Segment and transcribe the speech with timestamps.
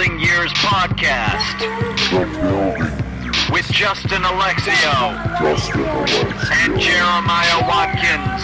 [0.00, 1.60] Building Years podcast
[3.52, 5.12] with Justin Alexio
[6.52, 8.42] and Jeremiah Watkins.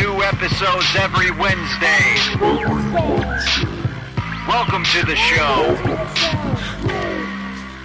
[0.00, 2.14] New episodes every Wednesday.
[4.46, 5.74] Welcome to the show.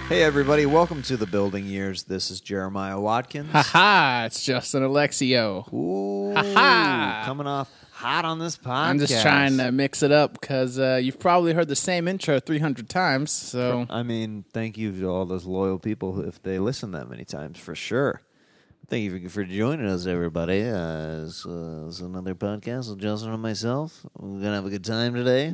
[0.08, 2.04] Hey everybody, welcome to the Building Years.
[2.04, 3.50] This is Jeremiah Watkins.
[3.50, 5.72] Ha ha, it's Justin Alexio.
[5.72, 7.22] Ooh, Ha-ha.
[7.26, 8.68] coming off hot on this podcast.
[8.88, 12.40] I'm just trying to mix it up because uh, you've probably heard the same intro
[12.40, 13.30] 300 times.
[13.30, 17.08] So I mean, thank you to all those loyal people who- if they listen that
[17.10, 18.22] many times, for sure.
[18.90, 20.64] Thank you for joining us, everybody.
[20.64, 24.04] Uh, it's, uh, it's another podcast with Justin and myself.
[24.18, 25.50] We're gonna have a good time today.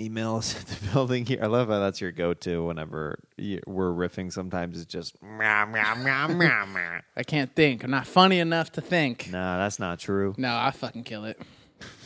[0.00, 1.40] Email us at the building here.
[1.42, 4.32] I love how that's your go-to whenever you, we're riffing.
[4.32, 7.00] Sometimes it's just meow meow meow meow meow.
[7.16, 7.84] I can't think.
[7.84, 9.28] I'm not funny enough to think.
[9.30, 10.34] Nah, that's not true.
[10.38, 11.38] No, I fucking kill it.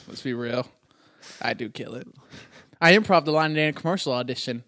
[0.09, 0.67] Let's be real.
[1.41, 2.09] I do kill it.
[2.81, 4.65] I improv the line in a commercial audition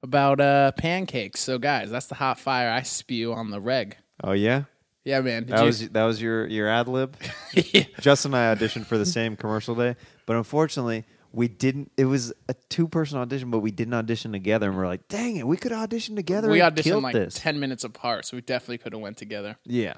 [0.00, 1.40] about uh, pancakes.
[1.40, 3.96] So, guys, that's the hot fire I spew on the reg.
[4.22, 4.64] Oh yeah.
[5.04, 5.44] Yeah, man.
[5.44, 7.16] Did That you- was that was your your ad lib.
[8.00, 9.96] Justin and I auditioned for the same commercial day,
[10.26, 11.90] but unfortunately, we didn't.
[11.96, 14.68] It was a two person audition, but we didn't audition together.
[14.68, 16.48] And we're like, dang it, we could audition together.
[16.48, 17.34] we and auditioned killed like this.
[17.34, 19.56] 10 minutes apart, so we definitely could have went together.
[19.64, 19.94] Yeah.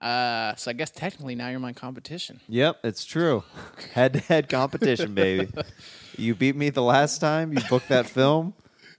[0.00, 2.40] Uh, so I guess technically now you're my competition.
[2.48, 3.44] Yep, it's true.
[3.94, 5.48] Head to head competition, baby.
[6.16, 7.52] You beat me the last time.
[7.52, 8.54] You booked that film.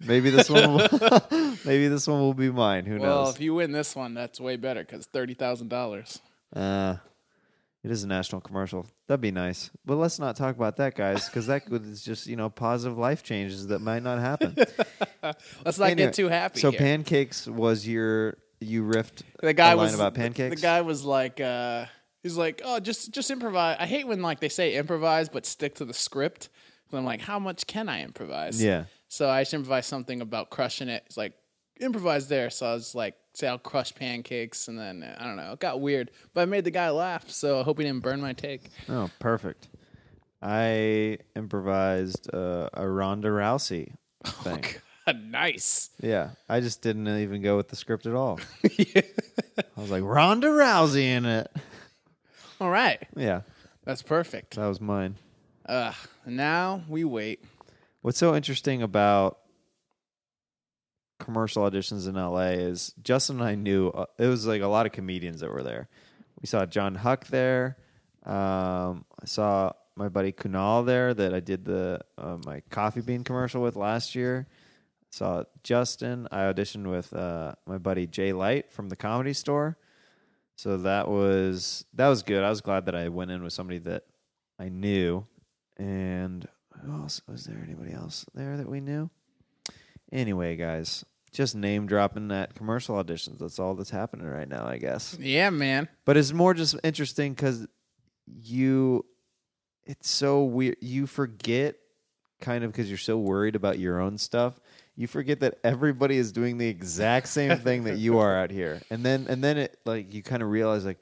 [0.05, 0.73] Maybe this one.
[0.75, 2.85] Will, maybe this one will be mine.
[2.85, 3.35] Who Well, knows?
[3.35, 6.19] if you win this one, that's way better because thirty thousand dollars.
[6.55, 6.95] Uh,
[7.83, 8.87] it is a national commercial.
[9.07, 9.69] That'd be nice.
[9.85, 13.21] But let's not talk about that, guys, because that could- just you know positive life
[13.23, 14.55] changes that might not happen.
[15.65, 16.59] Let's not Anyway, get too happy.
[16.59, 16.79] So here.
[16.79, 20.55] pancakes was your you riffed the guy was about the- pancakes.
[20.55, 21.85] The guy was like, uh,
[22.23, 23.77] he's like, oh, just just improvise.
[23.79, 26.49] I hate when like they say improvise but stick to the script.
[26.91, 28.63] So I'm like, how much can I improvise?
[28.63, 28.85] Yeah.
[29.07, 31.03] So I just improvised something about crushing it.
[31.05, 31.33] It's like
[31.79, 32.49] improvise there.
[32.49, 35.81] So I was like, say I'll crush pancakes, and then I don't know, it got
[35.81, 37.29] weird, but I made the guy laugh.
[37.29, 38.69] So I hope he didn't burn my take.
[38.89, 39.67] Oh, perfect.
[40.41, 43.93] I improvised uh, a Ronda Rousey
[44.25, 44.63] thing.
[45.29, 45.89] nice.
[46.01, 48.39] yeah, I just didn't even go with the script at all.
[48.63, 49.03] I
[49.77, 51.51] was like Ronda Rousey in it.
[52.61, 53.41] All right, Yeah,
[53.83, 54.55] that's perfect.
[54.55, 55.15] that was mine.
[55.65, 55.93] Uh,
[56.25, 57.43] now we wait.
[58.05, 59.39] What's so interesting about
[61.17, 64.85] commercial auditions in LA is Justin and I knew uh, it was like a lot
[64.85, 65.89] of comedians that were there.
[66.39, 67.77] We saw John Huck there.
[68.23, 73.23] Um, I saw my buddy Kunal there that I did the uh, my coffee bean
[73.23, 74.45] commercial with last year.
[75.09, 76.27] Saw Justin.
[76.29, 79.79] I auditioned with uh, my buddy Jay Light from the Comedy Store.
[80.57, 82.43] So that was that was good.
[82.43, 84.03] I was glad that I went in with somebody that
[84.59, 85.25] I knew.
[85.77, 86.47] And
[86.83, 87.61] who else was there?
[87.63, 89.09] Anybody else there that we knew?
[90.11, 93.39] Anyway, guys, just name dropping at commercial auditions.
[93.39, 95.17] That's all that's happening right now, I guess.
[95.19, 95.87] Yeah, man.
[96.05, 97.67] But it's more just interesting because
[98.25, 99.05] you,
[99.85, 100.77] it's so weird.
[100.81, 101.75] You forget,
[102.39, 104.59] kind of, because you're so worried about your own stuff.
[104.95, 108.81] You forget that everybody is doing the exact same thing that you are out here,
[108.89, 110.99] and then and then it like you kind of realize like,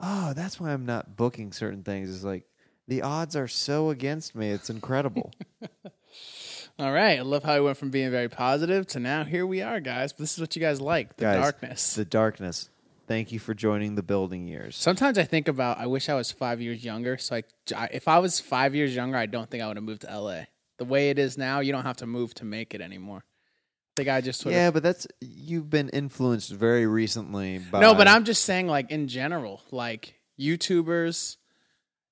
[0.00, 2.08] oh, that's why I'm not booking certain things.
[2.08, 2.44] Is like
[2.88, 4.50] the odds are so against me.
[4.50, 5.32] It's incredible.
[6.78, 7.18] All right.
[7.18, 10.12] I love how we went from being very positive to now here we are, guys.
[10.12, 11.94] This is what you guys like the Guys, darkness.
[11.94, 12.68] The darkness.
[13.08, 14.76] Thank you for joining the building years.
[14.76, 17.16] Sometimes I think about, I wish I was five years younger.
[17.18, 17.42] So I,
[17.74, 20.18] I- if I was five years younger, I don't think I would have moved to
[20.20, 20.42] LA.
[20.78, 23.24] The way it is now, you don't have to move to make it anymore.
[23.24, 27.94] I think I just sort Yeah, but that's you've been influenced very recently by No,
[27.94, 31.36] but I'm just saying, like, in general, like, YouTubers.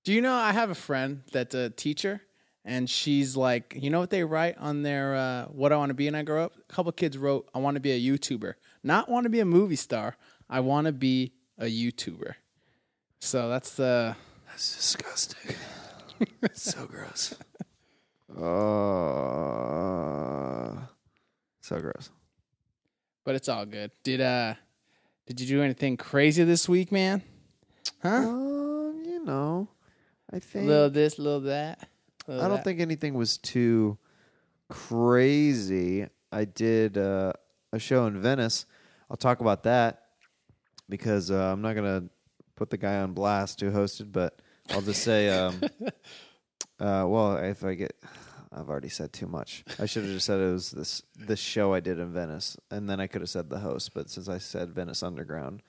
[0.04, 2.20] Do you know I have a friend that's a teacher?
[2.66, 5.94] And she's like, you know what they write on their uh, "What I Want to
[5.94, 6.52] Be" when I grow up?
[6.58, 9.44] A couple kids wrote, "I want to be a YouTuber, not want to be a
[9.44, 10.16] movie star.
[10.48, 12.34] I want to be a YouTuber."
[13.20, 14.16] So that's the
[14.46, 15.56] That's disgusting.
[16.54, 17.34] so gross.
[19.54, 20.70] Uh,
[21.60, 22.10] so gross.
[23.24, 23.90] but it's all good.
[24.02, 24.54] Did uh
[25.26, 27.22] did you do anything crazy this week, man?
[28.02, 28.08] Huh?
[28.08, 29.68] Um, you know,
[30.34, 31.88] I A think little this, little that.
[32.26, 32.64] little I don't that.
[32.64, 33.96] think anything was too
[34.68, 36.06] crazy.
[36.32, 37.32] I did uh,
[37.72, 38.66] a show in Venice.
[39.10, 40.02] I'll talk about that
[40.88, 42.04] because uh, I'm not gonna
[42.56, 44.40] put the guy on blast who hosted, but
[44.70, 45.60] I'll just say, um,
[46.80, 47.94] uh, well, if I get,
[48.52, 49.64] I've already said too much.
[49.78, 52.88] I should have just said it was this this show I did in Venice, and
[52.90, 53.94] then I could have said the host.
[53.94, 55.62] But since I said Venice Underground,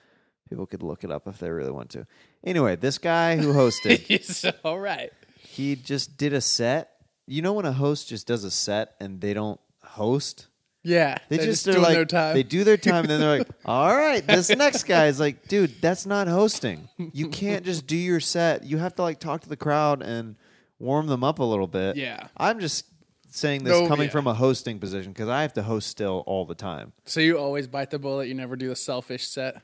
[0.50, 2.06] people could look it up if they really want to.
[2.44, 5.12] Anyway, this guy who hosted, It's all right.
[5.40, 6.92] he just did a set
[7.28, 10.48] you know when a host just does a set and they don't host.
[10.84, 12.36] Yeah, They they're just, doing like their time.
[12.36, 15.48] they do their time and then they're like, all right, this next guy is like,
[15.48, 16.88] dude, that's not hosting.
[17.12, 18.64] You can't just do your set.
[18.64, 20.36] You have to like talk to the crowd and
[20.78, 21.96] warm them up a little bit.
[21.96, 22.28] Yeah.
[22.38, 22.86] I'm just
[23.32, 24.12] saying this No, coming yeah.
[24.12, 26.94] from a hosting position because I have to host still all the time.
[27.06, 28.28] So you always bite the bullet.
[28.28, 29.64] You never do the selfish set.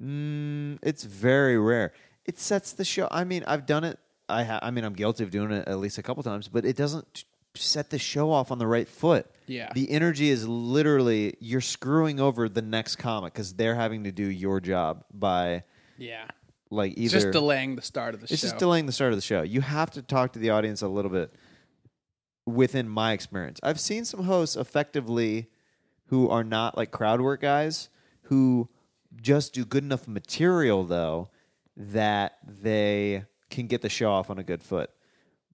[0.00, 1.92] Mm, it's very rare.
[2.24, 3.08] It sets the show.
[3.10, 3.98] I mean, I've done it.
[4.28, 6.64] I ha- I mean, I'm guilty of doing it at least a couple times, but
[6.64, 7.24] it doesn't t-
[7.54, 9.26] set the show off on the right foot.
[9.46, 9.72] Yeah.
[9.74, 14.24] The energy is literally you're screwing over the next comic because they're having to do
[14.30, 15.64] your job by
[15.96, 16.26] Yeah,
[16.70, 18.34] like it's either just delaying the start of the show.
[18.34, 18.48] it's show.
[18.48, 19.40] just delaying the start of the show.
[19.42, 21.32] You have to talk to the audience a little bit
[22.46, 23.58] within my experience.
[23.62, 25.48] I've seen some hosts effectively
[26.06, 27.88] who are not like crowd work guys
[28.24, 28.68] who
[29.20, 31.28] just do good enough material though
[31.76, 34.90] that they can get the show off on a good foot.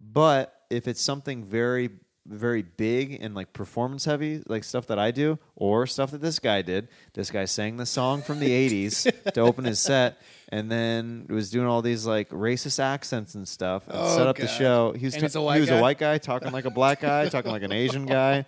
[0.01, 1.91] But if it's something very
[2.27, 6.39] very big and like performance heavy, like stuff that I do, or stuff that this
[6.39, 6.89] guy did.
[7.13, 10.19] This guy sang the song from the '80s to open his set,
[10.49, 14.37] and then was doing all these like racist accents and stuff, and Oh, set up
[14.37, 14.93] the show.
[14.93, 15.77] He was, he was guy?
[15.77, 18.47] a white guy talking like a black guy, talking like an Asian guy.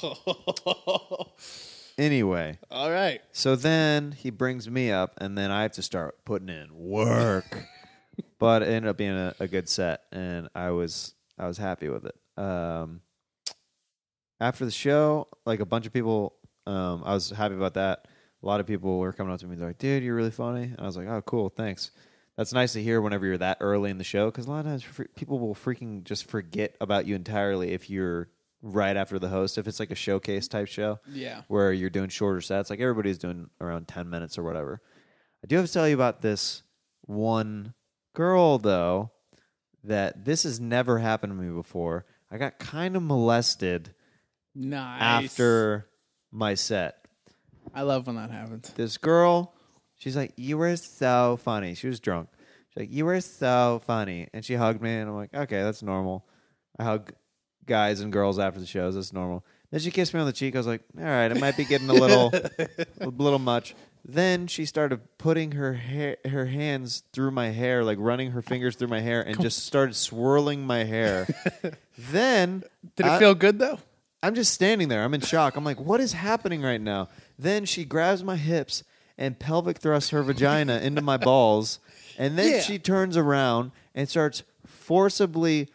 [1.98, 3.22] Anyway, All right.
[3.32, 7.64] so then he brings me up, and then I have to start putting in work.
[8.38, 11.88] but it ended up being a, a good set, and I was I was happy
[11.88, 12.14] with it.
[12.42, 13.00] Um,
[14.40, 16.34] after the show, like a bunch of people,
[16.66, 18.06] um, I was happy about that.
[18.42, 20.64] A lot of people were coming up to me they're like, "Dude, you're really funny,"
[20.64, 21.90] and I was like, "Oh, cool, thanks."
[22.36, 24.66] That's nice to hear whenever you're that early in the show because a lot of
[24.66, 24.84] times
[25.16, 28.28] people will freaking just forget about you entirely if you're
[28.62, 29.58] right after the host.
[29.58, 31.42] If it's like a showcase type show, Yeah.
[31.48, 32.70] where you're doing shorter sets.
[32.70, 34.80] Like everybody's doing around 10 minutes or whatever.
[35.44, 36.62] I do have to tell you about this
[37.02, 37.74] one
[38.14, 39.10] girl, though,
[39.84, 42.06] that this has never happened to me before.
[42.30, 43.94] I got kind of molested
[44.54, 45.00] Nice.
[45.30, 45.86] after
[46.32, 46.96] my set.
[47.74, 48.70] I love when that happens.
[48.70, 49.54] This girl,
[49.96, 51.74] she's like, You were so funny.
[51.74, 52.30] She was drunk.
[52.70, 54.28] She's like, You were so funny.
[54.32, 56.26] And she hugged me, and I'm like, Okay, that's normal.
[56.78, 57.12] I hug
[57.66, 58.94] guys and girls after the shows.
[58.94, 59.44] That's normal.
[59.70, 60.54] Then she kissed me on the cheek.
[60.54, 62.32] I was like, All right, it might be getting a little,
[63.00, 63.74] a little much.
[64.08, 68.76] Then she started putting her hair, her hands through my hair, like running her fingers
[68.76, 71.26] through my hair, and just started swirling my hair.
[71.98, 72.62] then
[72.94, 73.80] Did it I- feel good though?
[74.22, 75.04] I'm just standing there.
[75.04, 75.56] I'm in shock.
[75.56, 77.08] I'm like, what is happening right now?
[77.38, 78.82] Then she grabs my hips
[79.18, 81.78] and pelvic thrusts her vagina into my balls.
[82.18, 82.60] And then Yeah.
[82.60, 85.68] she turns around and starts forcibly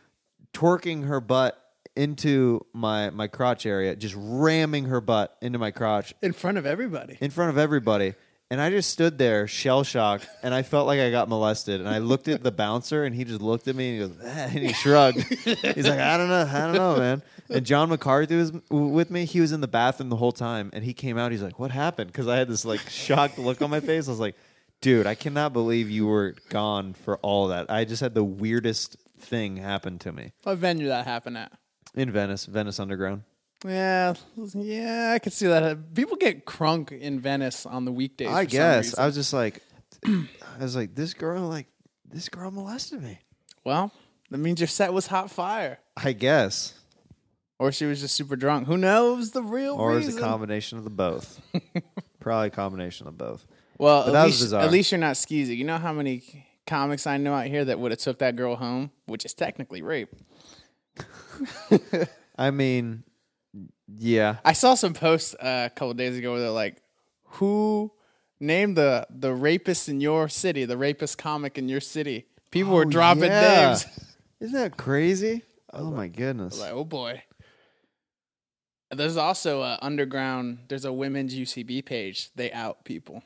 [0.54, 1.61] twerking her butt
[1.96, 6.66] into my, my crotch area, just ramming her butt into my crotch In front of
[6.66, 7.18] everybody.
[7.20, 8.14] in front of everybody.
[8.50, 11.80] And I just stood there, shell shocked, and I felt like I got molested.
[11.80, 14.18] And I looked at the bouncer, and he just looked at me and he goes,
[14.30, 15.20] "Ah," and he shrugged.
[15.22, 17.24] He's like, I don't know, I don't know, man.
[17.50, 19.24] And John McCarthy was with me.
[19.24, 21.32] He was in the bathroom the whole time, and he came out.
[21.32, 24.10] He's like, "What happened?" Because I had this like shocked look on my face.
[24.10, 24.36] I was like,
[24.82, 28.98] "Dude, I cannot believe you were gone for all that." I just had the weirdest
[29.18, 31.54] thing happen to me What venue that happened at?
[31.96, 33.24] In Venice, Venice Underground.
[33.66, 34.16] Yeah,
[34.56, 35.94] yeah, I could see that.
[35.94, 38.30] People get crunk in Venice on the weekdays.
[38.30, 38.98] I guess.
[38.98, 39.62] I was just like,
[40.06, 40.26] I
[40.60, 41.68] was like, this girl, like,
[42.10, 43.20] this girl molested me.
[43.64, 43.92] Well,
[44.32, 46.74] that means your set was hot fire, I guess.
[47.60, 48.66] or she was just super drunk.
[48.68, 50.10] Who knows the real Or reason?
[50.14, 51.40] it's a combination of the both.
[52.20, 53.46] Probably a combination of both.
[53.78, 54.62] well, But at that was least, bizarre.
[54.64, 55.56] at least you're not skeezy.
[55.56, 58.56] You know how many comics I know out here that would have took that girl
[58.56, 60.10] home, which is technically rape.
[62.38, 63.04] I mean,
[63.88, 64.38] yeah.
[64.46, 66.82] I saw some posts uh, a couple days ago where they're like,
[67.40, 67.92] "Who
[68.40, 70.66] named the the rapist in your city?
[70.66, 73.68] The rapist comic in your city?" People were Oh, dropping yeah.
[73.68, 73.86] names.
[74.40, 75.44] Isn't that crazy?
[75.74, 76.60] Oh my goodness.
[76.60, 77.24] Like, oh boy.
[78.94, 80.60] There's also a underground.
[80.68, 82.30] There's a women's UCB page.
[82.36, 83.24] They out people.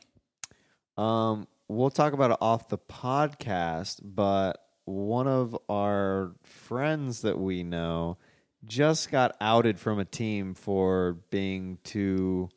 [0.96, 7.64] Um, we'll talk about it off the podcast, but one of our friends that we
[7.64, 8.18] know
[8.66, 12.50] just got outed from a team for being too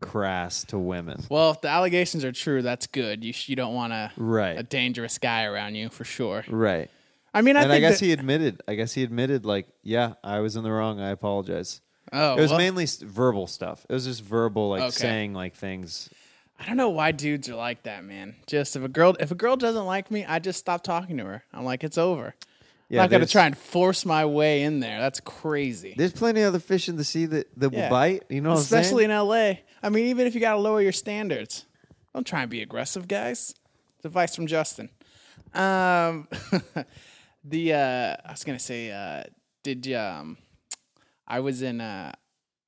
[0.00, 1.22] crass to women.
[1.28, 3.22] Well, if the allegations are true, that's good.
[3.24, 4.58] You sh- you don't want a Right.
[4.58, 6.44] a dangerous guy around you for sure.
[6.48, 6.90] Right.
[7.34, 8.60] I mean, I and I guess that- he admitted.
[8.68, 11.00] I guess he admitted, like, yeah, I was in the wrong.
[11.00, 11.80] I apologize.
[12.12, 13.86] Oh, it was well, mainly verbal stuff.
[13.88, 14.90] It was just verbal, like Okay.
[14.90, 16.10] saying like things.
[16.62, 18.36] I don't know why dudes are like that, man.
[18.46, 21.24] Just if a girl if a girl doesn't like me, I just stop talking to
[21.24, 21.42] her.
[21.52, 22.34] I'm like, it's over.
[22.88, 25.00] Yeah, I'm not gonna there's- try and force my way in there.
[25.00, 25.94] That's crazy.
[25.96, 27.82] There's plenty of other fish in the sea that, that Yeah.
[27.84, 28.22] will bite.
[28.28, 29.10] You know, what I'm Especially saying?
[29.10, 29.54] in LA.
[29.82, 31.64] I mean, even if you gotta lower your standards,
[32.14, 33.54] don't try and be aggressive, guys.
[33.96, 34.88] It's advice from Justin.
[35.54, 36.28] Um,
[37.44, 39.24] The uh I was gonna say, uh
[39.64, 40.38] did you um
[41.26, 42.12] I was in uh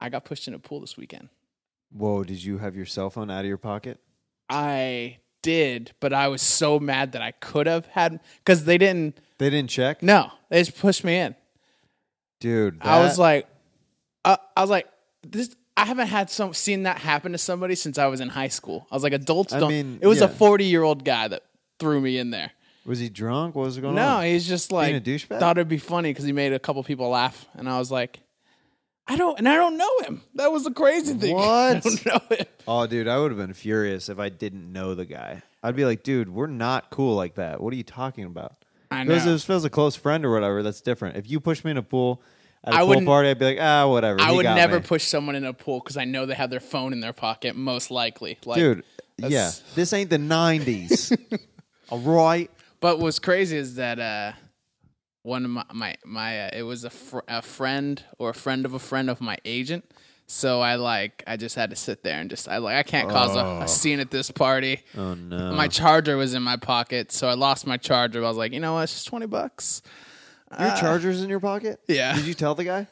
[0.00, 1.28] I got pushed in a pool this weekend.
[1.96, 2.24] Whoa!
[2.24, 3.98] Did you have your cell phone out of your pocket?
[4.50, 9.18] I did, but I was so mad that I could have had because they didn't
[9.38, 11.34] They didn't check, no, they just pushed me in.
[12.40, 12.78] dude.
[12.82, 13.46] I was like
[14.24, 14.88] uh, I was like
[15.26, 18.48] this I haven't had some seen that happen to somebody since I was in high
[18.48, 18.86] school.
[18.90, 21.42] I was like adults I don't mean, it was a 40 year old guy that
[21.78, 22.50] threw me in there.
[22.86, 23.54] was he drunk?
[23.54, 24.22] What was going No, on?
[24.22, 25.38] No, he's just like a douchebag?
[25.40, 28.20] thought it'd be funny because he made a couple people laugh, and I was like,
[29.06, 30.23] I don't, and I don't know him.
[30.34, 31.37] That was the crazy thing.
[31.38, 32.46] I don't know him.
[32.66, 35.42] Oh, dude, I would have been furious if I didn't know the guy.
[35.62, 37.61] I'd be like, dude, we're not cool like that.
[37.61, 38.54] What are you talking about?
[38.90, 39.34] I If it was- know.
[39.34, 41.16] if it was a close friend or whatever, that's different.
[41.16, 42.23] If you push me in a pool
[42.62, 44.20] at a I pool wouldn't- party, I'd be like, ah, whatever.
[44.20, 44.87] I he would got never me.
[44.87, 47.56] push someone in a pool because I know they have their phone in their pocket,
[47.56, 48.38] most likely.
[48.46, 48.84] Like, dude.
[49.18, 51.16] Yeah, that's- this ain't the '90s.
[51.90, 52.50] All right.
[52.80, 54.32] But what's crazy is that uh,
[55.24, 58.64] one of my my, my uh, it was a, fr- a friend or a friend
[58.64, 59.84] of a friend of my agent.
[60.26, 63.10] So I like I just had to sit there and just I like I can't
[63.10, 64.82] cause a, a scene at this party.
[64.96, 65.52] Oh no.
[65.52, 68.24] My charger was in my pocket, so I lost my charger.
[68.24, 68.84] I was like, you know what?
[68.84, 69.82] It's just twenty bucks.
[70.58, 71.80] Your charger's in your pocket?
[71.88, 72.14] Yeah.
[72.14, 72.86] Did you tell the guy?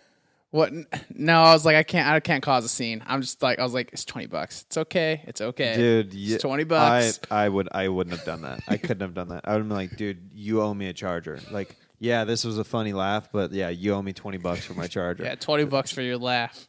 [0.50, 0.70] What?
[1.14, 2.06] No, I was like, I can't.
[2.06, 3.02] I can't cause a scene.
[3.06, 4.64] I'm just like, I was like, it's twenty bucks.
[4.66, 5.22] It's okay.
[5.26, 7.20] It's okay, Dude, It's twenty bucks.
[7.30, 8.62] I, I would I wouldn't have done that.
[8.68, 9.48] I couldn't have done that.
[9.48, 11.40] I would have been like, dude, you owe me a charger.
[11.50, 14.74] Like, yeah, this was a funny laugh, but yeah, you owe me twenty bucks for
[14.74, 15.22] my charger.
[15.24, 16.68] yeah, twenty bucks for your laugh.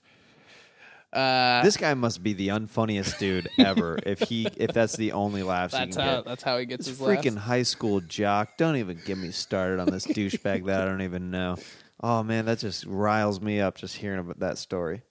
[1.11, 3.99] Uh, This guy must be the unfunniest dude ever.
[4.05, 6.15] if he if that's the only laughs that's he can how.
[6.17, 6.25] get.
[6.25, 7.45] That's how he gets This his freaking laughs.
[7.47, 8.57] high school jock.
[8.57, 11.57] Don't even get me started on this douchebag that I don't even know.
[12.01, 15.01] Oh man, that just riles me up just hearing about that story.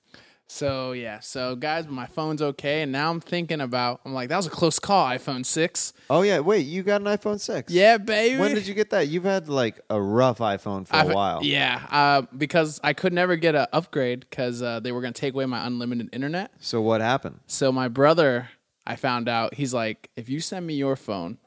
[0.53, 4.03] So yeah, so guys, my phone's okay, and now I'm thinking about.
[4.05, 5.07] I'm like, that was a close call.
[5.07, 5.95] iPhone six.
[6.11, 7.73] Oh yeah, wait, you got an iPhone six?
[7.73, 8.39] Yeah, baby.
[8.39, 9.09] When did you get that?
[9.09, 11.43] You've had like a rough iPhone for a I've- while.
[11.43, 15.21] Yeah, uh, because I could never get an upgrade because uh, they were going to
[15.21, 16.51] take away my unlimited internet.
[16.61, 17.41] So what happened?
[17.47, 18.51] So my brother,
[18.87, 21.39] I found out, he's like, if you send me your phone,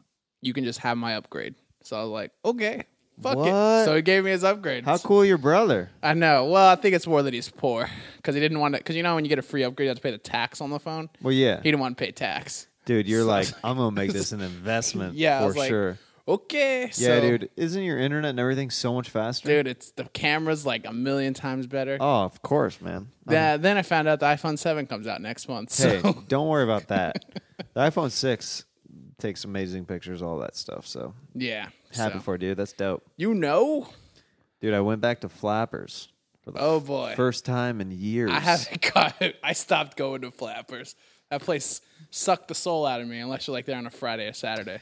[0.41, 1.53] you can just have my upgrade.
[1.83, 2.85] So I was like, okay,
[3.21, 3.47] fuck What?
[3.47, 3.85] it.
[3.85, 4.85] So he gave me his upgrade.
[4.85, 5.89] How cool your brother?
[6.03, 6.45] I know.
[6.45, 8.79] Well, I think it's more that he's poor because he didn't want to.
[8.79, 10.61] Because you know, when you get a free upgrade, you have to pay the tax
[10.61, 11.09] on the phone.
[11.21, 12.67] Well, yeah, He didn't want to pay tax.
[12.85, 15.15] dude, you're like, I'm gonna make this an investment.
[15.15, 15.97] Yeah, for like, sure.
[16.27, 16.83] Okay.
[16.85, 19.47] Yeah, so, dude, isn't your internet and everything so much faster?
[19.47, 21.97] Dude, it's the camera's like a million times better.
[21.99, 23.09] Oh, of course, man.
[23.27, 25.69] Then, then I found out the iPhone 7 comes out next month.
[25.71, 27.23] So Hey, don't worry about that.
[27.73, 28.63] The iPhone six
[29.25, 30.85] takes amazing pictures, all that stuff.
[30.85, 31.69] So yeah.
[31.93, 32.19] happy so.
[32.21, 32.57] for you, dude.
[32.57, 33.89] That's dope, You know?
[34.61, 34.73] dude.
[34.73, 36.09] I went back to Flappers
[36.43, 37.13] for the Oh boy.
[37.15, 38.31] first time in years.
[38.31, 39.37] I haven't got it.
[39.43, 40.95] I stopped going to Flappers.
[41.31, 44.27] That place sucked the soul out of me unless you're like there on a Friday
[44.27, 44.79] or Saturday.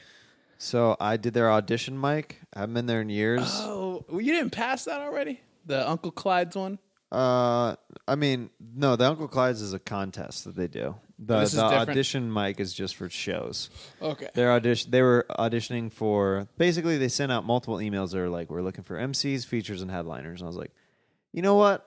[0.58, 2.40] So I did their audition Mike.
[2.54, 3.42] I haven't been there in years.
[3.46, 5.40] Oh, well, you didn't pass that already?
[5.66, 6.78] The Uncle Clyde's one?
[7.10, 10.96] Uh, I mean, no, the Uncle Clyde's is a contest that they do.
[11.18, 11.90] The, This is the different?
[11.90, 13.70] audition mic is just for shows.
[14.02, 14.28] Okay.
[14.34, 14.90] They're audition.
[14.90, 16.48] They were auditioning for.
[16.58, 18.10] Basically, they sent out multiple emails.
[18.12, 20.72] They were like, "We're looking for MCs, features, and headliners." And I was like,
[21.32, 21.86] "You know what?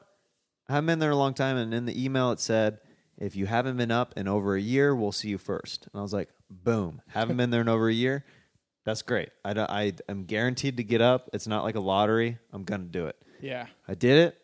[0.70, 2.80] I haven't been there a long time." And in the email, it said,
[3.18, 5.88] "If you haven't been up in over a year, we'll see you first.
[5.92, 7.02] And I was like, "Boom!
[7.08, 8.24] Haven't been there in over a year.
[8.86, 9.30] That's great.
[9.44, 11.30] I, don't- I am guaranteed to get up.
[11.34, 12.38] It's not like a lottery.
[12.54, 13.66] I'm gonna do it." Yeah.
[13.90, 14.38] I did it.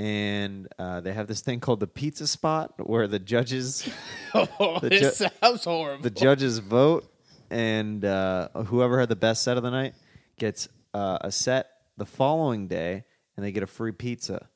[0.00, 3.86] And uh, they have this thing called the pizza spot where the judges
[4.34, 6.02] Oh, The this ju- sounds horrible.
[6.02, 7.04] the judges vote,
[7.50, 9.94] and uh, whoever had the best set of the night
[10.38, 13.04] gets uh, a set the following day,
[13.36, 14.48] and they get a free pizza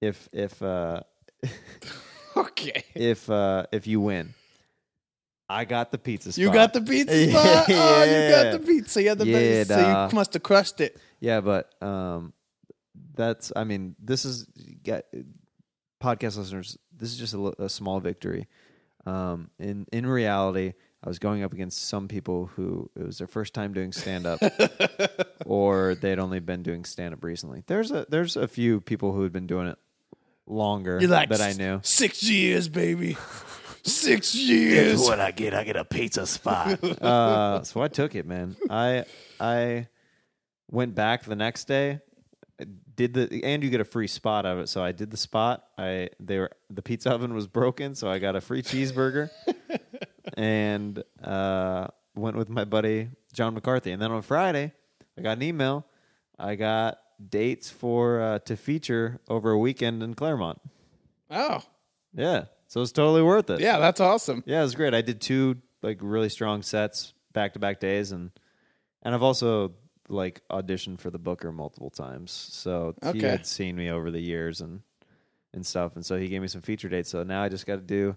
[0.00, 1.00] if if uh,
[2.36, 2.84] okay.
[2.94, 4.34] if uh, if you win.
[5.48, 6.40] I got the pizza spot.
[6.42, 7.66] You got the pizza Yeah, spot?
[7.70, 9.02] Oh, you got the pizza.
[9.02, 9.68] You had the Yeah, best.
[9.70, 9.78] So
[10.10, 10.96] you must have crushed it.
[11.20, 12.32] Yeah, but um,
[13.14, 13.52] that's.
[13.54, 14.46] I mean, this is
[14.82, 15.06] get,
[16.02, 16.78] podcast listeners.
[16.96, 18.48] This is just a, a small victory.
[19.06, 23.26] Um, in in reality, I was going up against some people who it was their
[23.26, 24.40] first time doing stand up,
[25.44, 27.62] or they'd only been doing stand up recently.
[27.66, 29.78] There's a there's a few people who had been doing it
[30.46, 31.80] longer like, that I knew.
[31.82, 33.16] Six years, baby.
[33.84, 35.00] Six years.
[35.00, 35.52] what I get.
[35.52, 36.82] I get a pizza spot.
[37.02, 38.56] uh, so I took it, man.
[38.70, 39.04] I
[39.38, 39.88] I
[40.70, 42.00] went back the next day.
[42.96, 44.68] Did the and you get a free spot of it.
[44.68, 45.64] So I did the spot.
[45.76, 49.30] I they were the pizza oven was broken, so I got a free cheeseburger,
[50.34, 53.90] and uh, went with my buddy John McCarthy.
[53.92, 54.72] And then on Friday,
[55.18, 55.86] I got an email.
[56.38, 56.98] I got
[57.30, 60.60] dates for uh, to feature over a weekend in Claremont.
[61.30, 61.62] Oh,
[62.14, 63.60] Yeah, so it's totally worth it.
[63.60, 64.42] yeah, that's awesome.
[64.46, 64.94] Yeah, it was great.
[64.94, 68.30] I did two like really strong sets back to back days, and
[69.02, 69.72] and I've also
[70.08, 74.60] like auditioned for the Booker multiple times, so he had seen me over the years
[74.60, 74.82] and
[75.52, 77.10] and stuff, and so he gave me some feature dates.
[77.10, 78.16] So now I just got to do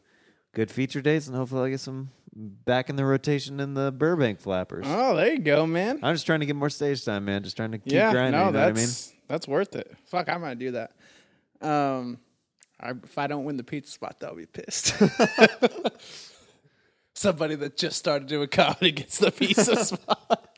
[0.54, 4.40] good feature dates, and hopefully I get some back in the rotation in the Burbank
[4.40, 4.86] Flappers.
[4.88, 6.00] Oh, there you go, man.
[6.04, 7.44] I'm just trying to get more stage time, man.
[7.44, 8.40] Just trying to keep yeah, grinding.
[8.40, 9.18] no, you know what I that's mean?
[9.28, 9.96] that's worth it.
[10.06, 10.92] Fuck, I'm gonna do that.
[11.62, 12.20] Um,
[12.80, 14.94] I, if I don't win the pizza spot, I'll be pissed.
[17.16, 20.58] Somebody that just started doing comedy gets the pizza spot.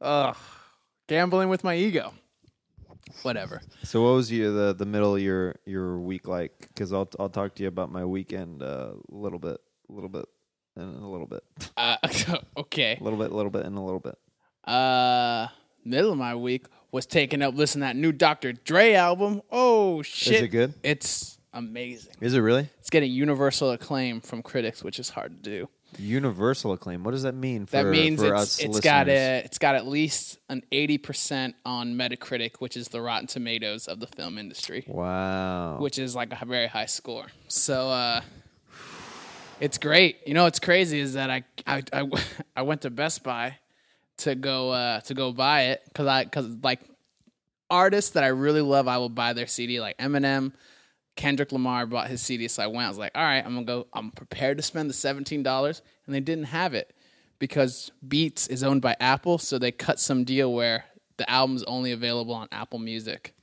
[0.00, 0.36] Ugh,
[1.08, 2.12] gambling with my ego.
[3.22, 3.60] Whatever.
[3.82, 6.52] So what was you the the middle of your your week like?
[6.60, 10.08] Because I'll I'll talk to you about my weekend uh, a little bit, a little
[10.08, 10.26] bit,
[10.76, 11.42] and a little bit,
[11.76, 11.96] Uh,
[12.56, 12.96] okay.
[13.00, 14.16] a little bit, a little bit, and a little bit.
[14.64, 15.48] Uh,
[15.84, 18.52] middle of my week was taking up listening to that new Dr.
[18.52, 19.42] Dre album.
[19.50, 20.34] Oh shit!
[20.34, 20.74] Is it good?
[20.82, 22.14] It's amazing.
[22.20, 25.68] Is it really It's getting universal acclaim from critics, which is hard to do.
[25.98, 27.04] Universal acclaim?
[27.04, 29.74] What does that mean for That means for it's us it's got a it's got
[29.74, 34.38] at least an eighty percent on Metacritic, which is the Rotten Tomatoes of the film
[34.38, 35.78] industry, wow.
[35.78, 37.26] which is like a very high score.
[37.48, 38.20] So uh,
[39.60, 40.18] it's great.
[40.26, 42.08] You know, what's crazy is that I I, I,
[42.56, 43.56] I went to Best Buy
[44.18, 46.80] to go uh, to go buy it because I because like
[47.70, 49.80] artists that I really love, I will buy their CD.
[49.80, 50.52] Like Eminem,
[51.20, 52.86] Kendrick Lamar bought his CD, so I went.
[52.86, 53.86] I was like, all right, I'm gonna go.
[53.92, 56.94] I'm prepared to spend the seventeen dollars, and they didn't have it
[57.38, 60.84] because Beats is owned by Apple, so they cut some deal where
[61.18, 63.34] the album's only available on Apple Music.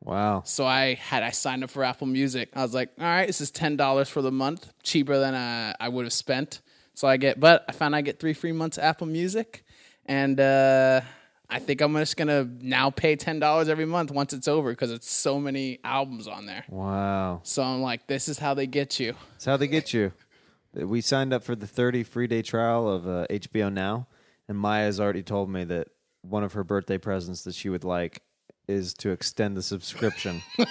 [0.00, 0.40] wow.
[0.46, 2.48] So I had I signed up for Apple Music.
[2.54, 5.74] I was like, all right, this is ten dollars for the month, cheaper than uh,
[5.78, 6.62] I would have spent.
[6.94, 9.62] So I get, but I found I get three free months of Apple Music,
[10.06, 11.02] and uh,
[11.50, 14.90] I think I'm just gonna now pay ten dollars every month once it's over because
[14.92, 16.64] it's so many albums on there.
[16.68, 17.40] Wow.
[17.42, 19.14] So I'm like, this is how they get you.
[19.36, 20.12] It's how they get you.
[20.72, 24.06] We signed up for the 30 free day trial of uh, HBO Now,
[24.48, 25.88] and Maya's already told me that
[26.22, 28.22] one of her birthday presents that she would like
[28.68, 30.42] is to extend the subscription.
[30.58, 30.66] I'm,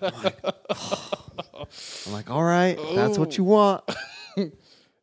[0.00, 0.44] like,
[2.06, 3.84] I'm like, all right, that's what you want.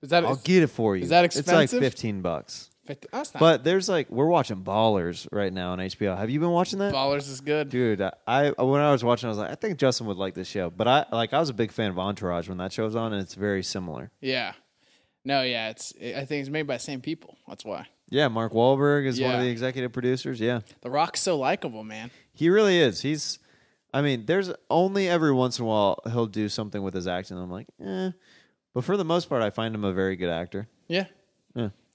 [0.02, 1.04] Is that I'll get it for you.
[1.04, 1.48] is that expensive?
[1.48, 1.94] It's like expensive?
[1.94, 2.71] 15 bucks.
[2.88, 6.18] That's not But there's like we're watching Ballers right now on HBO.
[6.18, 6.94] Have you been watching that?
[6.94, 7.70] Ballers is good.
[7.70, 10.34] Dude, I, I when I was watching, I was like, I think Justin would like
[10.34, 10.70] this show.
[10.70, 13.14] But I like I was a big fan of Entourage when that show was on,
[13.14, 14.12] and it's very similar.
[14.20, 14.54] Yeah.
[15.24, 15.94] No, yeah, it's.
[16.02, 17.38] I think it's made by the same people.
[17.48, 17.86] That's why.
[18.10, 20.42] Yeah, Mark Wahlberg is one of the executive producers.
[20.42, 22.12] Yeah, The Rock's so likable, man.
[22.34, 23.02] he really is.
[23.02, 23.40] He's,
[23.94, 27.38] I mean, there's only every once in a while he'll do something with his acting.
[27.38, 28.12] I'm like, eh.
[28.74, 30.68] But for the most part, I find him a very good actor.
[30.90, 31.06] Yeah.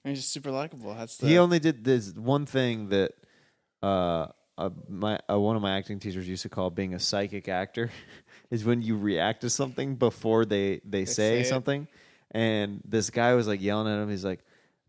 [0.06, 0.94] He's just super likable.
[0.94, 1.26] That's the.
[1.26, 3.12] He only did this one thing that
[3.82, 7.48] uh, uh my uh, one of my acting teachers used to call being a psychic
[7.48, 7.90] actor
[8.50, 11.88] is when you react to something before they they, say, say something.
[12.30, 14.10] And this guy was like yelling at him.
[14.10, 14.44] He's like,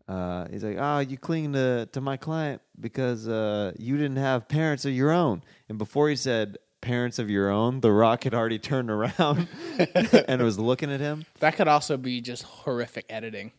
[0.08, 4.48] uh, he's like, oh, you cling to to my client because uh, you didn't have
[4.48, 5.42] parents of your own.
[5.68, 9.48] And before he said parents of your own, the Rock had already turned around
[10.28, 11.26] and was looking at him.
[11.40, 13.50] that could also be just horrific editing.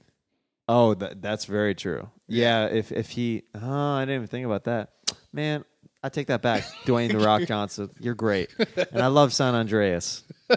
[0.72, 2.10] Oh, that, that's very true.
[2.28, 4.92] Yeah, if if he, oh, I didn't even think about that.
[5.34, 5.66] Man,
[6.04, 6.64] I take that back.
[6.86, 8.52] Dwayne the Rock Johnson, you're great,
[8.92, 10.24] and I love San Andreas.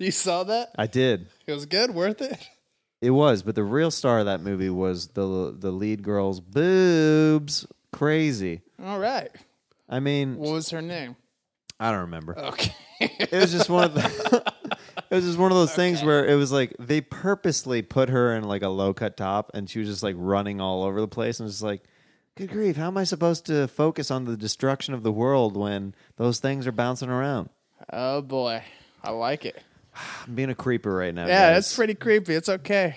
[0.00, 0.70] You saw that?
[0.78, 1.26] I did.
[1.46, 2.38] It was good, worth it.
[3.02, 7.66] It was, but the real star of that movie was the the lead girl's boobs.
[7.92, 8.62] Crazy.
[8.82, 9.30] All right.
[9.88, 11.16] I mean, What was her name?
[11.78, 12.38] I don't remember.
[12.38, 12.72] Okay.
[13.00, 14.53] It was just one of the.
[15.14, 18.34] It was just one of those things where it was like they purposely put her
[18.34, 21.06] in like a low cut top, and she was just like running all over the
[21.06, 21.84] place, and just like,
[22.34, 25.94] good grief, how am I supposed to focus on the destruction of the world when
[26.16, 27.48] those things are bouncing around?
[27.92, 28.62] oh boy,
[29.04, 29.62] I like it.
[30.26, 31.26] I'm being a creeper right now.
[31.26, 31.56] Yeah, guys.
[31.56, 32.34] that's pretty creepy.
[32.34, 32.96] It's okay.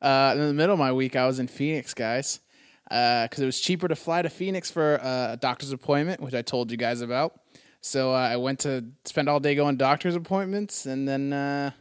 [0.00, 2.40] Uh, in the middle of my week, I was in Phoenix, guys,
[2.84, 6.40] because it was cheaper to fly to Phoenix for uh, a doctor's appointment, which I
[6.40, 7.38] told you guys about.
[7.82, 11.72] So uh, I went to spend all day going doctor's appointments, and then uh,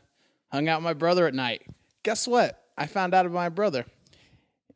[0.52, 1.62] hung out with my brother at night.
[2.04, 2.60] Guess what?
[2.76, 3.86] I found out about my brother,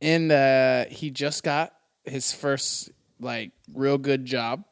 [0.01, 4.63] and uh, he just got his first like real good job.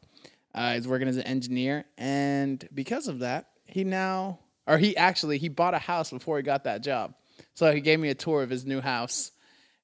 [0.54, 4.38] Uh, he's working as an engineer, and because of that, he now,
[4.68, 7.16] or he actually, he bought a house before he got that job.
[7.56, 9.32] So he gave me a tour of his new house,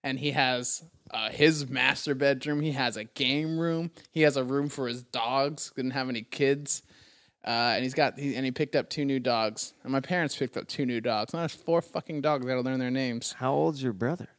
[0.04, 2.62] and he has uh, his master bedroom.
[2.62, 3.92] He has a game room.
[4.12, 5.72] He has a room for his dogs.
[5.76, 6.84] Didn't have any kids,
[7.46, 9.74] uh, and he's got he, and he picked up two new dogs.
[9.84, 11.34] And my parents picked up two new dogs.
[11.34, 12.46] Now there's four fucking dogs.
[12.46, 13.34] I gotta learn their names.
[13.34, 14.30] How old's your brother?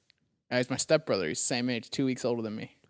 [0.50, 1.28] Uh, he's my stepbrother.
[1.28, 2.76] He's the same age, two weeks older than me.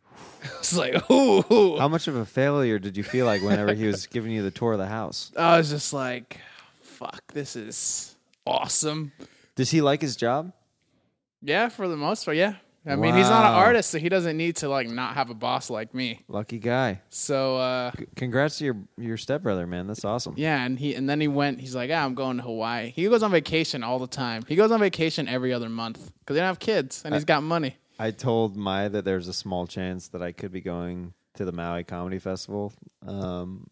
[0.58, 1.78] It's like, ooh, ooh.
[1.78, 4.50] How much of a failure did you feel like whenever he was giving you the
[4.50, 5.32] tour of the house?
[5.36, 6.38] I was just like,
[6.80, 9.12] fuck, this is awesome.
[9.54, 10.52] Does he like his job?
[11.42, 12.54] Yeah, for the most part, yeah.
[12.86, 13.58] I mean, he's not an Wow.
[13.58, 16.20] artist, so he doesn't need to like not have a boss like me.
[16.28, 17.02] Lucky guy.
[17.10, 19.86] So uh, Congrats to your your stepbrother, man.
[19.86, 20.32] That's awesome.
[20.38, 21.60] yeah, and he and then he went.
[21.60, 22.90] He's like, ah, I'm going to Hawaii.
[22.90, 24.44] He goes on vacation all the time.
[24.48, 27.42] He goes on vacation every other month because they don't have kids and he's got
[27.42, 27.76] money.
[27.98, 31.52] I told Maya that there's a small chance that I could be going to the
[31.52, 32.72] Maui Comedy Festival.
[33.06, 33.66] Um,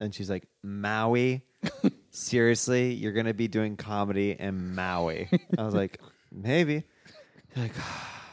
[0.00, 1.42] and she's like, Maui?
[2.10, 2.94] Seriously?
[2.94, 5.28] You're going to be doing comedy in Maui?
[5.56, 6.00] I was like,
[6.32, 6.82] maybe.
[7.54, 7.72] She's like,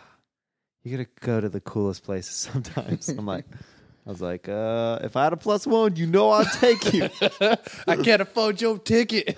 [0.84, 3.10] you got to go to the coolest places sometimes.
[3.10, 3.46] I'm like,
[4.06, 7.10] I was like, uh, if I had a plus one, you know I'd take you.
[7.88, 9.38] I can't afford your ticket.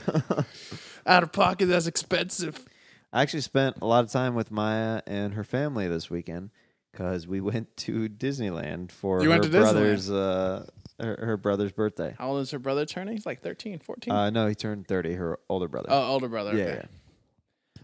[1.05, 2.65] Out of pocket, that's expensive.
[3.11, 6.51] I actually spent a lot of time with Maya and her family this weekend
[6.91, 9.61] because we went to Disneyland for You her went to Disneyland?
[9.61, 10.67] brother's uh,
[10.99, 12.13] her, her brother's birthday.
[12.19, 13.15] How old is her brother turning?
[13.15, 14.13] He's like 13, 14.
[14.13, 15.13] Uh, no, he turned thirty.
[15.15, 15.87] Her older brother.
[15.89, 16.55] oh, older brother.
[16.55, 16.85] yeah, okay.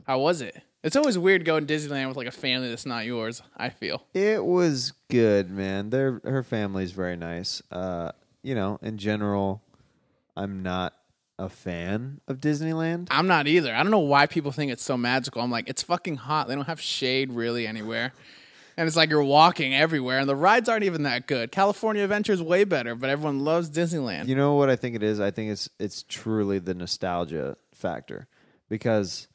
[0.05, 0.61] How was it?
[0.85, 3.41] It's always weird going to Disneyland with like a family that's not yours.
[3.57, 4.03] I feel.
[4.13, 5.89] It was good, man.
[5.89, 7.63] Their her family's very nice.
[7.71, 8.11] Uh,
[8.43, 9.63] you know, in general,
[10.37, 10.93] I'm not
[11.39, 13.07] a fan of Disneyland.
[13.09, 13.73] I'm not either.
[13.73, 15.41] I don't know why people think it's so magical.
[15.41, 16.47] I'm like, it's fucking hot.
[16.47, 18.13] They don't have shade really anywhere.
[18.77, 21.51] And it's like you're walking everywhere, and the rides aren't even that good.
[21.51, 24.27] California Adventure is way better, but everyone loves Disneyland.
[24.27, 25.19] You know what I think it is?
[25.19, 28.27] I think it's it's truly the nostalgia factor
[28.69, 29.27] because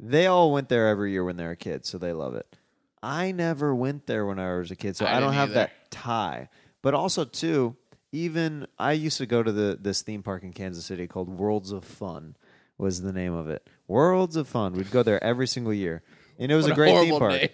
[0.00, 2.56] they all went there every year when they were kids, so they love it.
[3.02, 5.54] I never went there when I was a kid, so I I, don't have either.
[5.54, 6.48] that tie.
[6.82, 7.76] But also too,
[8.12, 11.70] even I used to go to the this theme park in Kansas City called Worlds
[11.70, 12.36] of Fun
[12.78, 13.68] was the name of it.
[13.86, 14.72] Worlds of Fun.
[14.72, 16.02] We'd go there every single year.
[16.38, 16.96] And it was a a great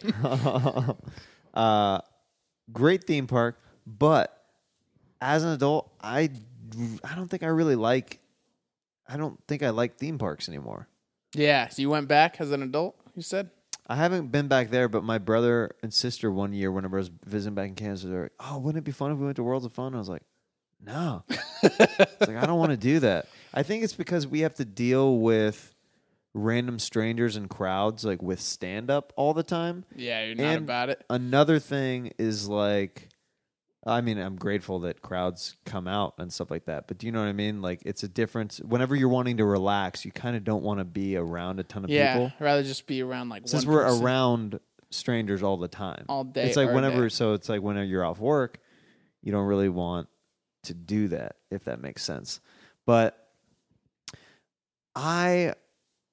[0.00, 0.96] theme park.
[1.54, 2.00] uh,
[2.72, 4.44] great theme park, but
[5.20, 6.30] as an adult, I
[7.04, 8.20] I don't think I really like.
[9.06, 10.88] I don't think I like theme parks anymore.
[11.34, 12.96] Yeah, so you went back as an adult.
[13.14, 13.50] You said.
[13.86, 17.10] I haven't been back there, but my brother and sister one year, whenever I was
[17.26, 19.36] visiting back in Kansas, they were like, "Oh, wouldn't it be fun if we went
[19.36, 20.22] to Worlds of Fun?" I was like,
[20.84, 21.24] "No,
[21.62, 24.64] it's like I don't want to do that." I think it's because we have to
[24.64, 25.74] deal with
[26.34, 29.84] random strangers and crowds, like with stand up all the time.
[29.96, 31.04] Yeah, you're not And about it.
[31.10, 33.08] Another thing is like,
[33.86, 36.86] I mean, I'm grateful that crowds come out and stuff like that.
[36.86, 37.62] But do you know what I mean?
[37.62, 38.58] Like, it's a difference.
[38.58, 41.84] Whenever you're wanting to relax, you kind of don't want to be around a ton
[41.84, 42.32] of Yeah, people.
[42.38, 44.04] I'd rather just be around like Since one we're person.
[44.04, 47.04] around strangers all the time, All day, It's like every whenever.
[47.04, 47.08] day.
[47.08, 48.58] So it's like whenever you're off work,
[49.22, 50.08] you don't really want
[50.64, 52.40] to do that, if that makes sense.
[52.84, 53.16] But
[54.94, 55.54] I,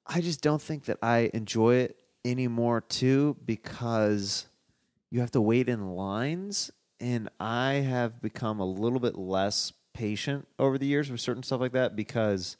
[0.05, 4.47] I just don't think that I enjoy it anymore too because
[5.11, 10.47] you have to wait in lines and I have become a little bit less patient
[10.59, 12.57] over the years with certain stuff like that because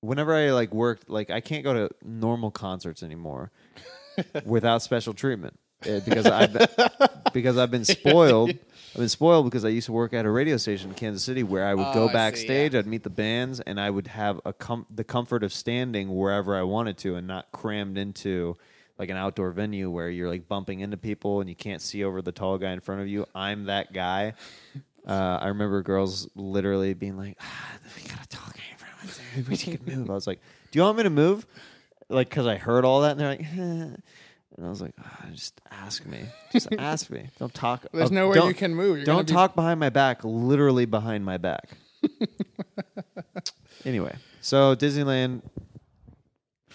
[0.00, 3.50] whenever I like worked like I can't go to normal concerts anymore
[4.44, 5.58] without special treatment
[5.88, 6.56] uh, because I've
[7.32, 8.50] because I've been spoiled.
[8.50, 11.42] I've been spoiled because I used to work at a radio station in Kansas City
[11.42, 12.78] where I would Oh, go I see, backstage, yeah.
[12.78, 16.56] I'd meet the bands, and I would have a com- the comfort of standing wherever
[16.56, 18.56] I wanted to, and not crammed into
[18.98, 22.22] like an outdoor venue where you're like bumping into people and you can't see over
[22.22, 23.26] the tall guy in front of you.
[23.34, 24.34] I'm that guy.
[25.06, 29.20] Uh, I remember girls literally being like, ah, "We gotta talk in front of us.
[29.36, 30.40] I wish could move." I was like,
[30.72, 31.46] "Do you want me to move?"
[32.08, 33.46] Like, because I heard all that, and they're like, eh.
[34.56, 36.24] and I was like, ah, "Just ask me.
[36.50, 37.28] Just ask me.
[37.38, 37.86] Don't talk.
[37.92, 38.96] There's oh, nowhere don't- you can move.
[38.96, 40.24] You're don't be- talk behind my back.
[40.24, 41.70] Literally behind my back."
[43.84, 45.42] anyway, so Disneyland.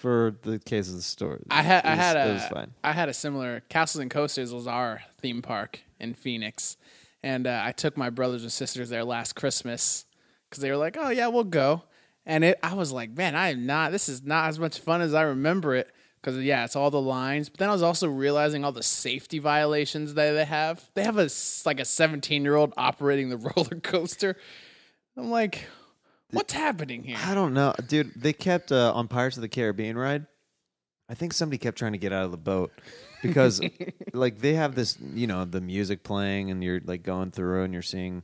[0.02, 2.68] For the case of the story, I had I had a.
[2.82, 6.76] I had a similar Castles and Coasters was our theme park in Phoenix,
[7.22, 10.04] and uh, I took my brothers and sisters there last Christmas
[10.50, 11.84] because they were like, "Oh yeah, we'll go,"
[12.26, 13.92] and it I was like, "Man, I am not.
[13.92, 15.88] This is not as much fun as I remember it."
[16.20, 17.48] Because yeah, it's all the lines.
[17.48, 20.84] But then I was also realizing all the safety violations that they have.
[20.94, 21.30] They have a
[21.64, 24.36] like a 17 year old operating the roller coaster.
[25.16, 25.68] I'm like,
[26.32, 27.18] what's happening here?
[27.24, 28.12] I don't know, dude.
[28.16, 30.26] They kept uh, on Pirates of the Caribbean ride.
[31.08, 32.72] I think somebody kept trying to get out of the boat
[33.22, 33.60] because,
[34.12, 37.72] like, they have this, you know, the music playing, and you're like going through, and
[37.72, 38.22] you're seeing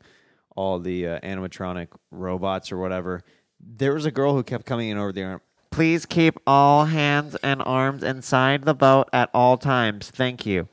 [0.57, 3.23] all the uh, animatronic robots or whatever.
[3.61, 5.43] There was a girl who kept coming in over there.
[5.71, 10.11] Please keep all hands and arms inside the boat at all times.
[10.11, 10.69] Thank you.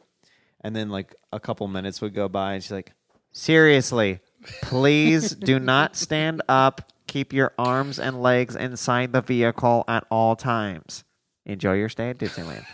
[0.62, 2.93] And then, like, a couple minutes would go by, and she's like,
[3.32, 4.21] Seriously,
[4.62, 6.93] please do not stand up.
[7.15, 11.06] Keep your arms and legs inside the vehicle at all times.
[11.45, 12.65] Enjoy your stay at Disneyland.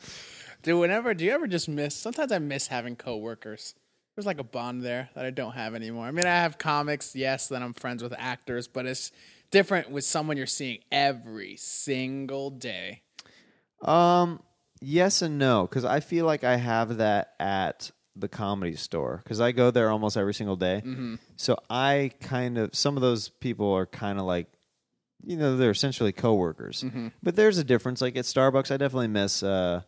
[0.64, 1.94] Dude, whenever do you ever just miss?
[1.94, 3.76] Sometimes I miss having coworkers.
[4.16, 6.08] There's like a bond there that I don't have anymore.
[6.08, 9.12] I mean, I have comics, yes, then I'm friends with actors, but it's
[9.52, 13.04] different with someone you're seeing every single day.
[13.84, 14.42] um,
[14.82, 19.40] yes and no because I feel like I have that at the comedy store because
[19.42, 20.82] I go there almost every single day.
[20.86, 21.16] Mm-hmm.
[21.36, 24.48] So I kind of some of those people are kind of like,
[25.24, 26.84] you know, they're essentially coworkers.
[26.84, 27.10] Mm-hmm.
[27.22, 28.02] But there's a difference.
[28.02, 29.44] Like at Starbucks, I definitely miss.
[29.44, 29.82] Uh,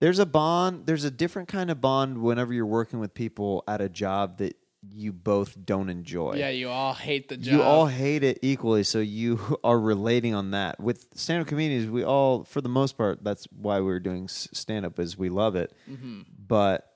[0.00, 0.86] there's a bond.
[0.86, 4.56] There's a different kind of bond whenever you're working with people at a job that
[4.92, 6.34] you both don't enjoy.
[6.36, 7.52] Yeah, you all hate the job.
[7.52, 10.78] You all hate it equally, so you are relating on that.
[10.80, 15.18] With stand-up comedians, we all, for the most part, that's why we're doing stand-up is
[15.18, 15.72] we love it.
[15.90, 16.20] Mm-hmm.
[16.46, 16.86] But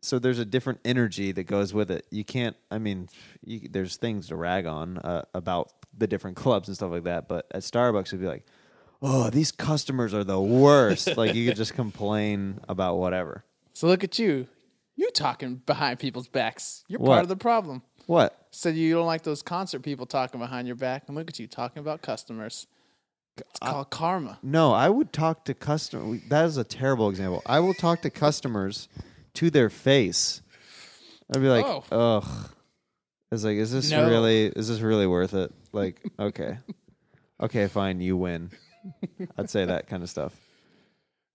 [0.00, 2.06] so there's a different energy that goes with it.
[2.10, 2.56] You can't.
[2.70, 3.08] I mean,
[3.44, 7.28] you, there's things to rag on uh, about the different clubs and stuff like that.
[7.28, 8.46] But at Starbucks, it'd be like,
[9.02, 11.16] oh, these customers are the worst.
[11.16, 13.44] like you could just complain about whatever.
[13.72, 14.46] So look at you.
[14.96, 16.84] You talking behind people's backs.
[16.88, 17.08] You're What?
[17.14, 17.82] part of the problem.
[18.06, 18.46] What?
[18.50, 21.46] Said you don't like those concert people talking behind your back, and look at you
[21.46, 22.66] talking about customers.
[23.36, 24.38] It's called karma.
[24.42, 26.22] No, I would talk to customers.
[26.28, 27.42] That is a terrible example.
[27.46, 28.88] I will talk to customers
[29.34, 30.42] to their face.
[31.34, 31.84] I'd be like, Oh.
[31.90, 32.50] ugh.
[33.30, 34.08] It's like, is this No.
[34.08, 34.46] really?
[34.46, 35.52] Is this really worth it?
[35.72, 36.58] Like, okay,
[37.40, 38.50] okay, fine, you win.
[39.36, 40.34] I'd say that kind of stuff.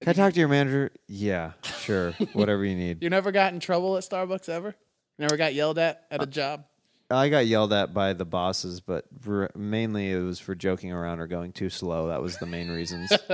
[0.02, 0.92] Can I talk to your manager?
[1.08, 1.52] Yeah,
[1.82, 3.04] sure, whatever you need.
[3.04, 4.76] You never got in trouble at Starbucks ever?
[5.20, 6.66] Never got yelled at Uh, at a job?
[7.12, 11.20] I got yelled at by the bosses, but r- mainly it was for joking around
[11.20, 12.08] or going too slow.
[12.08, 13.10] That was the main reasons.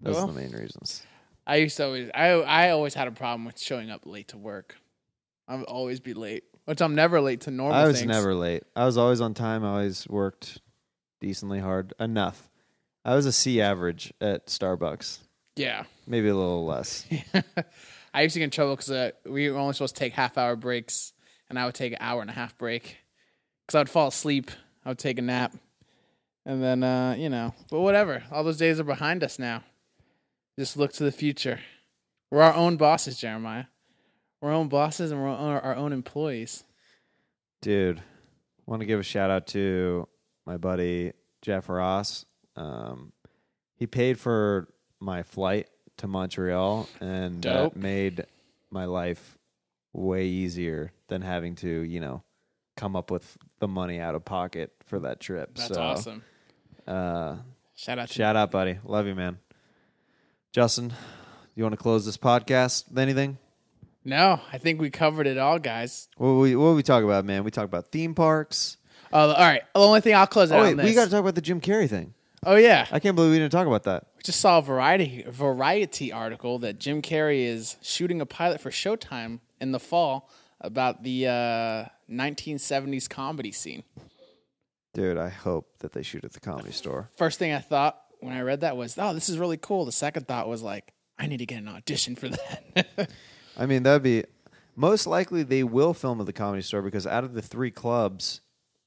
[0.00, 0.24] Those Well.
[0.24, 1.02] are the main reasons.
[1.46, 4.38] I used to always I I always had a problem with showing up late to
[4.38, 4.76] work.
[5.48, 6.44] I would always be late.
[6.66, 8.08] Which I'm never late to normal I was things.
[8.08, 8.62] never late.
[8.76, 9.64] I was always on time.
[9.64, 10.58] I always worked
[11.20, 11.92] decently hard.
[11.98, 12.48] Enough.
[13.04, 15.18] I was a C average at Starbucks.
[15.56, 15.84] Yeah.
[16.06, 17.06] Maybe a little less.
[18.14, 20.38] I used to get in trouble because uh, we were only supposed to take half
[20.38, 21.12] hour breaks,
[21.48, 22.98] and I would take an hour and a half break
[23.66, 24.50] because I would fall asleep.
[24.84, 25.54] I would take a nap,
[26.44, 28.22] and then uh, you know, but whatever.
[28.30, 29.62] All those days are behind us now.
[30.60, 31.58] Just look to the future.
[32.30, 33.64] We're our own bosses, Jeremiah.
[34.42, 36.64] We're our own bosses, and we're our own employees.
[37.62, 38.02] Dude,
[38.66, 40.06] want to give a shout out to
[40.44, 42.26] my buddy Jeff Ross.
[42.56, 43.14] Um,
[43.76, 44.68] he paid for
[45.00, 47.72] my flight to Montreal, and Dope.
[47.72, 48.26] that made
[48.70, 49.38] my life
[49.94, 52.22] way easier than having to, you know,
[52.76, 55.54] come up with the money out of pocket for that trip.
[55.54, 56.22] That's so, awesome.
[56.86, 57.36] Uh,
[57.74, 58.78] Shout out to Shout out, buddy.
[58.84, 59.38] Love you, man.
[60.52, 60.92] Justin,
[61.54, 63.38] you want to close this podcast with anything?
[64.04, 66.08] No, I think we covered it all, guys.
[66.16, 67.44] What we what we talk about, man?
[67.44, 68.78] We talk about theme parks.
[69.12, 69.62] Oh, all right.
[69.74, 70.86] The only thing I'll close Oh out wait, on this.
[70.86, 72.14] we got to talk about the Jim Carrey thing.
[72.46, 74.06] oh yeah, I can't believe we didn't talk about that.
[74.16, 78.70] We just saw a variety variety article that Jim Carrey is shooting a pilot for
[78.70, 83.82] Showtime in the fall about the uh, 1970s comedy scene.
[84.94, 87.08] Dude, I hope that they shoot at the comedy store.
[87.16, 89.92] First thing I thought when I read that was, "Oh, this is really cool." The
[89.92, 93.10] second thought was like, "I need to get an audition for that."
[93.56, 94.24] I mean, that'd be
[94.76, 98.40] most likely they will film at the comedy store because out of the three clubs,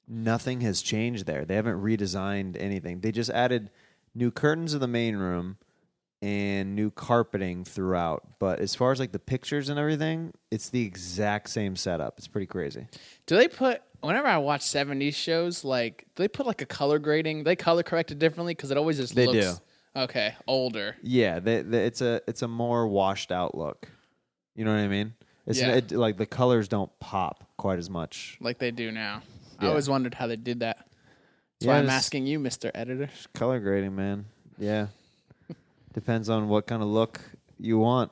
[0.08, 1.46] nothing has changed there.
[1.46, 3.02] They haven't redesigned anything.
[3.02, 3.70] They just added
[4.16, 5.58] new curtains in the main room
[6.22, 8.40] and new carpeting throughout.
[8.40, 12.18] But as far as like the pictures and everything, it's the exact same setup.
[12.18, 12.88] It's pretty crazy.
[13.26, 13.82] do they put?
[14.04, 17.44] Whenever I watch 70s shows, like they put like a color grading?
[17.44, 19.62] They color correct it differently because it always just They looks
[19.96, 20.96] okay older.
[21.02, 23.88] Yeah, they, they, it's a it's a more washed out look.
[24.56, 25.14] You know what I mean?
[25.46, 25.76] It's Yeah.
[25.76, 28.38] it, like the colors don't pop quite as much.
[28.42, 29.22] like they do now.
[29.60, 29.70] I Yeah.
[29.70, 30.78] always wondered how they did that.
[30.78, 30.88] That's
[31.62, 32.72] Yeah, why I'm it's- asking you, Mr.
[32.74, 33.10] Editor.
[33.34, 34.26] Color grading, man.
[34.58, 34.88] Yeah.
[35.94, 37.22] Depends on what kind of look
[37.60, 38.12] you want.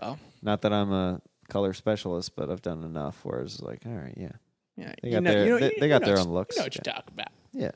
[0.00, 3.92] Well, Not that I'm a color specialist, but I've done enough where it's like, all
[3.92, 4.32] right, yeah.
[4.78, 6.56] Yeah, They got know, their- you know, they- they got know their own looks.
[6.56, 6.82] You know what Yeah.
[6.86, 7.28] you're talking about.
[7.52, 7.70] Yeah.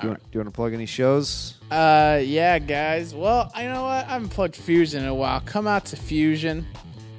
[0.00, 1.54] Do you, want, do you want to plug any shows?
[1.70, 3.14] Uh, yeah, guys.
[3.14, 4.04] Well, you know what?
[4.06, 5.40] I haven't plugged Fusion in a while.
[5.40, 6.66] Come out to Fusion.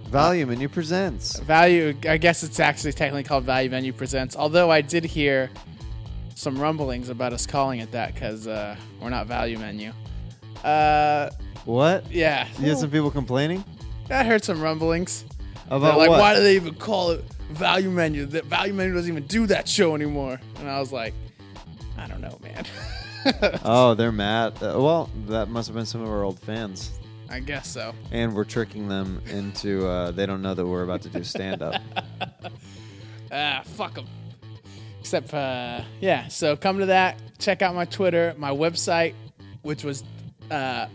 [0.08, 1.39] Value Menu presents.
[1.39, 1.95] Value.
[2.08, 4.36] I guess it's actually technically called Value Menu Presents.
[4.36, 5.49] Although I did hear
[6.36, 9.91] some rumblings about us calling it that because uh, we're not Value Menu.
[10.63, 11.30] Uh,
[11.65, 12.12] What?
[12.12, 12.47] yeah.
[12.60, 13.63] You had some people complaining
[14.10, 15.23] I heard some rumblings.
[15.69, 16.19] They're about like, what?
[16.19, 17.23] why do they even call it
[17.54, 18.26] Value Menu?
[18.26, 20.39] That Value Menu doesn't even do that show anymore.
[20.60, 21.13] And I was like,
[21.98, 22.66] I don't know, man.
[23.63, 24.52] Oh, they're mad.
[24.62, 26.92] Uh, well, that must have been some of our old fans.
[27.30, 27.96] I guess so.
[28.12, 31.62] And we're tricking them into, uh, they don't know that we're about to do stand
[31.62, 31.82] up.
[33.32, 34.06] Ah, fuck them.
[35.00, 36.28] Except, uh, yeah.
[36.28, 37.20] So come to that.
[37.39, 39.16] Check out my Twitter, my website,
[39.63, 40.04] which was
[40.52, 40.86] uh,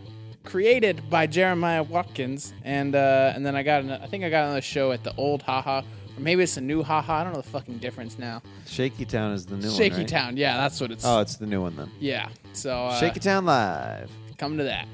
[0.45, 4.45] created by Jeremiah Watkins, and uh, and then I got an, I think I got
[4.45, 5.83] another show at the old Haha,
[6.19, 7.21] or maybe it's a new Haha.
[7.21, 8.43] I don't know the fucking difference now.
[8.67, 9.77] Shaky Town is the new one.
[9.77, 10.09] Shaky right?
[10.09, 11.05] Town, yeah, that's what it's.
[11.05, 11.91] Oh, it's the new one then.
[12.01, 12.29] yeah.
[12.53, 14.11] So uh, Shaky Town Live.
[14.37, 14.89] come to that.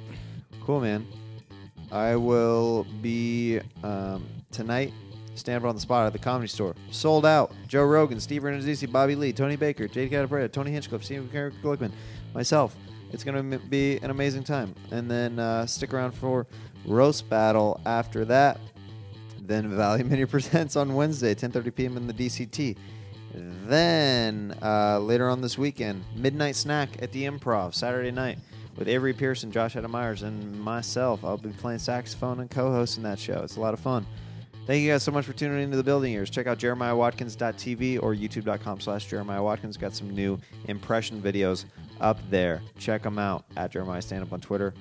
[0.65, 1.07] Cool, man.
[1.91, 4.93] I will be um, tonight.
[5.35, 6.75] Stand up on the spot at the comedy store.
[6.91, 7.53] Sold out.
[7.67, 11.91] Joe Rogan, Steve Rannazzisi, Bobby Lee, Tony Baker, Jade Catta-Preta, Tony Hinchcliffe, Steve Glickman,
[12.35, 12.77] myself.
[13.13, 14.75] It's going to be an amazing time.
[14.93, 16.47] And then uh, stick around for
[16.87, 18.59] Roast Battle after that.
[19.47, 21.97] Then Valley Mini presents on Wednesday, 10:30 p.m.
[21.97, 22.77] in the DCT.
[23.67, 28.39] Then uh, later on this weekend, midnight snack at the Improv Saturday night
[28.77, 31.25] with Avery Pearson, Josh Adam Meyers, and myself.
[31.25, 33.41] I'll be playing saxophone and co-hosting that show.
[33.43, 34.07] It's a lot of fun.
[34.67, 36.31] Thank you guys so much for tuning into the Building Years.
[36.31, 39.77] Check out jeremiahwatkins.tv or youtube.com slash Jeremiah Watkins.
[39.77, 41.67] Got some new impression videos
[42.01, 42.63] up there.
[42.79, 44.73] Check them out at Jeremiah Stand Up on Twitter.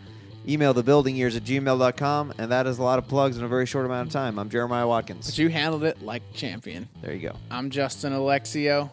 [0.47, 3.47] Email the building years at gmail.com, and that is a lot of plugs in a
[3.47, 4.38] very short amount of time.
[4.38, 5.27] I'm Jeremiah Watkins.
[5.27, 6.89] But you handled it like champion.
[7.01, 7.36] There you go.
[7.49, 8.89] I'm Justin Alexio.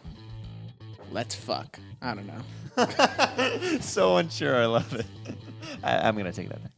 [1.11, 1.77] Let's fuck.
[2.01, 3.79] I don't know.
[3.81, 4.55] so unsure.
[4.55, 5.05] I love it.
[5.83, 6.71] I, I'm going to take that back.